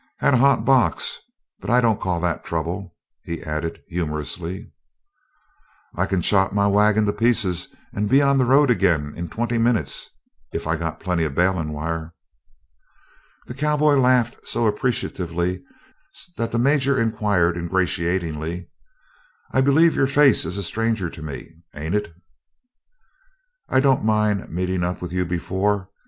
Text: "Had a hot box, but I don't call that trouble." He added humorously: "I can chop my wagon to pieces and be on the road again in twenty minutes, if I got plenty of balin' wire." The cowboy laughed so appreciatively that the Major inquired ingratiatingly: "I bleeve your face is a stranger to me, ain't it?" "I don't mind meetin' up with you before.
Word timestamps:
"Had 0.17 0.33
a 0.33 0.37
hot 0.37 0.65
box, 0.65 1.19
but 1.59 1.69
I 1.69 1.79
don't 1.79 2.01
call 2.01 2.19
that 2.21 2.43
trouble." 2.43 2.95
He 3.23 3.43
added 3.43 3.83
humorously: 3.87 4.71
"I 5.93 6.07
can 6.07 6.23
chop 6.23 6.51
my 6.53 6.65
wagon 6.65 7.05
to 7.05 7.13
pieces 7.13 7.67
and 7.93 8.09
be 8.09 8.19
on 8.19 8.39
the 8.39 8.45
road 8.45 8.71
again 8.71 9.13
in 9.15 9.29
twenty 9.29 9.59
minutes, 9.59 10.09
if 10.51 10.65
I 10.65 10.75
got 10.75 10.99
plenty 11.01 11.23
of 11.23 11.35
balin' 11.35 11.71
wire." 11.71 12.15
The 13.45 13.53
cowboy 13.53 13.93
laughed 13.95 14.43
so 14.47 14.65
appreciatively 14.65 15.63
that 16.35 16.51
the 16.51 16.57
Major 16.57 16.99
inquired 16.99 17.55
ingratiatingly: 17.55 18.71
"I 19.51 19.61
bleeve 19.61 19.93
your 19.93 20.07
face 20.07 20.45
is 20.45 20.57
a 20.57 20.63
stranger 20.63 21.11
to 21.11 21.21
me, 21.21 21.61
ain't 21.75 21.93
it?" 21.93 22.11
"I 23.69 23.79
don't 23.79 24.03
mind 24.03 24.49
meetin' 24.49 24.83
up 24.83 24.99
with 24.99 25.13
you 25.13 25.25
before. 25.25 25.91